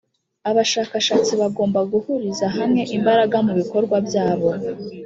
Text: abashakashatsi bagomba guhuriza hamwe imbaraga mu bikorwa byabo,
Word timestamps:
abashakashatsi 0.49 1.31
bagomba 1.41 1.79
guhuriza 1.91 2.45
hamwe 2.57 2.81
imbaraga 2.97 3.37
mu 3.45 3.53
bikorwa 3.59 3.95
byabo, 4.07 4.49